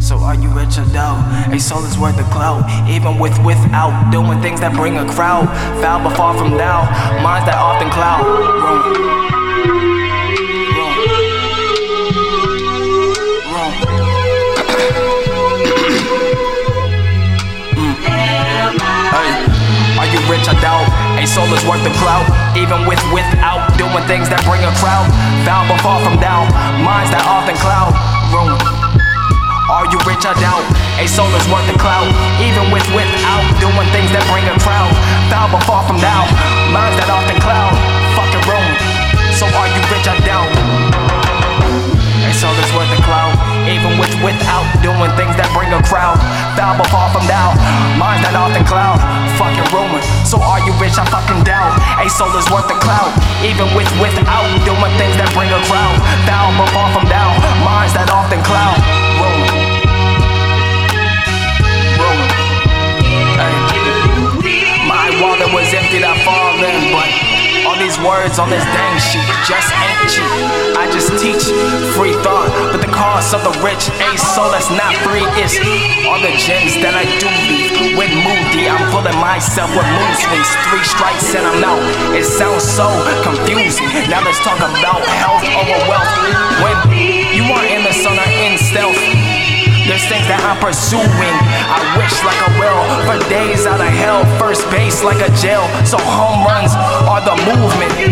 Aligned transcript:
So 0.00 0.16
are 0.18 0.34
you 0.34 0.48
rich 0.48 0.78
or 0.78 0.84
dough? 0.92 1.22
A 1.52 1.58
soul 1.60 1.84
is 1.84 1.96
worth 1.98 2.18
a 2.18 2.24
clout, 2.32 2.64
even 2.88 3.18
with 3.18 3.38
without 3.44 4.10
doing 4.10 4.40
things 4.40 4.60
that 4.60 4.74
bring 4.74 4.96
a 4.98 5.06
crowd. 5.06 5.46
Foul 5.80 6.02
but 6.02 6.16
far 6.16 6.36
from 6.36 6.56
thou, 6.56 6.82
minds 7.22 7.46
that 7.46 7.58
often 7.58 7.90
cloud. 7.90 8.24
Soul 21.30 21.46
is 21.54 21.62
worth 21.62 21.82
the 21.86 21.94
clout, 22.02 22.26
even 22.58 22.90
with 22.90 22.98
without 23.14 23.62
doing 23.78 24.02
things 24.10 24.26
that 24.34 24.42
bring 24.42 24.66
a 24.66 24.72
crowd. 24.82 25.06
Foul 25.46 25.62
but 25.70 25.78
far 25.78 26.02
from 26.02 26.18
thou, 26.18 26.42
minds 26.82 27.14
that 27.14 27.22
often 27.22 27.54
cloud. 27.62 27.94
Wrong. 28.34 28.58
Are 29.70 29.86
you 29.86 30.02
rich 30.02 30.26
or 30.26 30.34
doubt? 30.42 30.66
A 30.98 31.06
soul 31.06 31.30
is 31.38 31.46
worth 31.46 31.62
the 31.70 31.78
clout, 31.78 32.10
even 32.42 32.74
with 32.74 32.82
without 32.90 33.46
doing 33.62 33.86
things 33.94 34.10
that 34.10 34.26
bring 34.26 34.42
a 34.50 34.58
crowd. 34.58 34.90
Foul 35.30 35.46
but 35.54 35.62
far 35.70 35.86
from 35.86 36.02
thou, 36.02 36.26
Are? 50.98 51.02
I 51.02 51.10
fucking 51.10 51.44
doubt. 51.44 51.78
A 52.02 52.10
soul 52.10 52.34
is 52.34 52.46
worth 52.50 52.66
the 52.66 52.74
clout, 52.82 53.14
even 53.46 53.70
with 53.78 53.90
without 54.02 54.46
doing 54.66 54.94
things 54.98 55.14
that 55.22 55.30
bring 55.36 55.50
a 55.50 55.60
crowd. 55.70 55.96
Foul 56.26 56.50
but 56.58 56.70
far 56.74 56.90
from 56.90 57.06
thou, 57.06 57.30
minds 57.62 57.94
that 57.94 58.10
often 58.10 58.42
cloud. 58.42 58.78
My 64.90 65.06
was 65.54 65.70
empty, 65.74 66.02
I 66.02 66.14
fall 66.26 66.58
in, 66.62 66.90
but 66.94 67.10
all 67.66 67.78
these 67.78 67.98
words 68.02 68.38
on 68.38 68.50
this 68.50 68.64
dang 68.74 68.98
sheet 68.98 69.26
just 69.46 69.70
ain't 69.70 70.10
cheap. 70.10 70.30
I 70.78 70.86
just 70.90 71.10
teach 71.22 71.50
free 71.94 72.14
thought, 72.22 72.29
of 73.32 73.44
the 73.46 73.54
rich, 73.62 73.86
a 73.86 74.10
soul 74.18 74.50
that's 74.50 74.70
not 74.74 74.90
free 75.06 75.22
is 75.38 75.54
all 76.02 76.18
the 76.18 76.34
gems 76.34 76.74
that 76.82 76.98
I 76.98 77.06
do 77.22 77.30
leave. 77.46 77.94
With 77.94 78.10
moody, 78.10 78.66
I'm 78.66 78.82
pulling 78.90 79.14
myself 79.22 79.70
with 79.70 79.86
mood 79.86 80.14
swings. 80.18 80.50
Three 80.66 80.82
strikes 80.82 81.30
and 81.38 81.46
I'm 81.46 81.62
out. 81.62 81.78
It 82.10 82.26
sounds 82.26 82.66
so 82.66 82.90
confusing. 83.22 83.86
Now 84.10 84.26
let's 84.26 84.42
talk 84.42 84.58
about 84.58 84.98
health 85.14 85.46
over 85.46 85.78
wealth. 85.86 86.10
When 86.58 86.74
you 87.30 87.46
are 87.54 87.66
in 87.70 87.86
the 87.86 87.94
sun 87.94 88.18
or 88.18 88.30
in 88.42 88.58
stealth. 88.58 88.98
There's 89.86 90.06
things 90.10 90.26
that 90.26 90.42
I'm 90.46 90.58
pursuing. 90.58 91.34
I 91.70 91.78
wish 91.98 92.14
like 92.26 92.38
a 92.46 92.50
will 92.58 92.82
for 93.06 93.18
days 93.30 93.66
out 93.66 93.78
of 93.78 93.90
hell. 93.90 94.26
First 94.42 94.66
base 94.70 95.02
like 95.06 95.22
a 95.22 95.30
jail. 95.38 95.66
So 95.86 95.98
home 95.98 96.42
runs 96.46 96.74
are 97.06 97.22
the 97.22 97.34
movement 97.46 98.09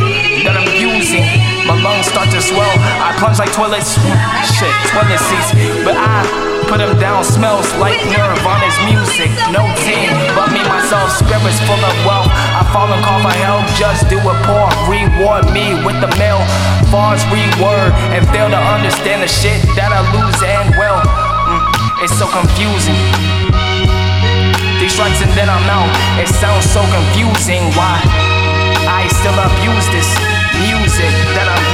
Plunge 3.18 3.38
like 3.42 3.50
toilets. 3.50 3.98
Shit, 4.46 4.70
toilet 4.94 5.18
seats. 5.18 5.50
But 5.82 5.98
I 5.98 6.22
put 6.70 6.78
them 6.78 6.94
down. 7.02 7.26
Smells 7.26 7.66
like 7.82 7.98
Nirvana's 8.06 8.78
music. 8.86 9.26
No 9.50 9.66
team, 9.82 10.14
but 10.38 10.54
me, 10.54 10.62
myself. 10.62 11.10
Spirits 11.10 11.58
full 11.66 11.82
of 11.82 11.94
wealth. 12.06 12.30
I 12.30 12.62
fall 12.70 12.86
and 12.86 13.02
call 13.02 13.18
for 13.18 13.34
help. 13.42 13.66
Just 13.74 14.06
do 14.06 14.22
it 14.22 14.38
poor. 14.46 14.70
Reward 14.86 15.50
me 15.50 15.74
with 15.82 15.98
the 15.98 16.06
mail. 16.14 16.38
Fars 16.94 17.18
reword 17.34 17.90
and 18.14 18.22
fail 18.30 18.46
to 18.54 18.60
understand 18.70 19.26
the 19.26 19.30
shit 19.30 19.58
that 19.74 19.90
I 19.90 19.98
lose 20.14 20.38
and 20.38 20.70
well. 20.78 21.02
Mm, 21.02 22.06
it's 22.06 22.14
so 22.14 22.30
confusing. 22.30 22.94
These 24.78 24.94
strikes 24.94 25.18
and 25.26 25.34
then 25.34 25.50
I'm 25.50 25.66
out. 25.66 25.90
It 26.22 26.30
sounds 26.30 26.70
so 26.70 26.86
confusing. 26.86 27.66
Why 27.74 27.98
I 28.86 29.10
still 29.10 29.34
abuse 29.34 29.86
this 29.90 30.06
music 30.62 31.10
that 31.34 31.50
I'm 31.50 31.68